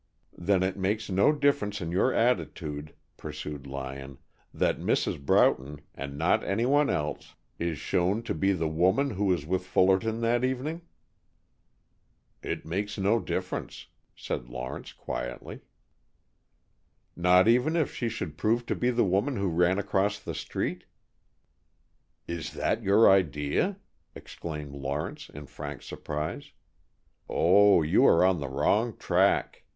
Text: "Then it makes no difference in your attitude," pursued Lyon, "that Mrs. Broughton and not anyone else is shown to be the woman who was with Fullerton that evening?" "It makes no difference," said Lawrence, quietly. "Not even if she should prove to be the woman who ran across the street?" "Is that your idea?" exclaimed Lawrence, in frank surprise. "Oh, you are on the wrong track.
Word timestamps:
"Then 0.39 0.63
it 0.63 0.77
makes 0.77 1.11
no 1.11 1.31
difference 1.31 1.79
in 1.79 1.91
your 1.91 2.11
attitude," 2.11 2.95
pursued 3.17 3.67
Lyon, 3.67 4.17
"that 4.51 4.79
Mrs. 4.79 5.23
Broughton 5.23 5.79
and 5.93 6.17
not 6.17 6.43
anyone 6.43 6.89
else 6.89 7.35
is 7.59 7.77
shown 7.77 8.23
to 8.23 8.33
be 8.33 8.51
the 8.51 8.67
woman 8.67 9.11
who 9.11 9.25
was 9.25 9.45
with 9.45 9.63
Fullerton 9.63 10.21
that 10.21 10.43
evening?" 10.43 10.81
"It 12.41 12.65
makes 12.65 12.97
no 12.97 13.19
difference," 13.19 13.85
said 14.15 14.49
Lawrence, 14.49 14.91
quietly. 14.91 15.59
"Not 17.15 17.47
even 17.47 17.75
if 17.75 17.93
she 17.93 18.09
should 18.09 18.39
prove 18.39 18.65
to 18.65 18.75
be 18.75 18.89
the 18.89 19.05
woman 19.05 19.35
who 19.35 19.49
ran 19.49 19.77
across 19.77 20.17
the 20.19 20.33
street?" 20.33 20.85
"Is 22.27 22.53
that 22.53 22.81
your 22.81 23.07
idea?" 23.07 23.77
exclaimed 24.15 24.73
Lawrence, 24.73 25.29
in 25.29 25.45
frank 25.45 25.83
surprise. 25.83 26.53
"Oh, 27.29 27.83
you 27.83 28.03
are 28.07 28.25
on 28.25 28.39
the 28.39 28.49
wrong 28.49 28.97
track. 28.97 29.61